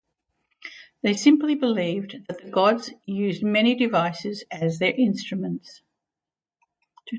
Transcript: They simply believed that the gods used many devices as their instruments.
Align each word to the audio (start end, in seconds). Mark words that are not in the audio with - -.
They 1.03 1.13
simply 1.13 1.53
believed 1.53 2.25
that 2.27 2.41
the 2.43 2.49
gods 2.49 2.89
used 3.05 3.43
many 3.43 3.75
devices 3.75 4.43
as 4.49 4.79
their 4.79 4.95
instruments. 4.95 5.83